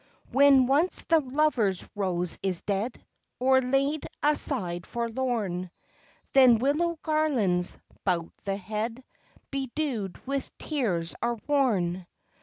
[0.31, 2.99] When once the lover's rose is dead
[3.39, 5.69] Or laid aside forlorn,
[6.33, 9.03] Then willow garlands, 'bout the head,
[9.51, 12.07] Bedew'd with tears, are worn.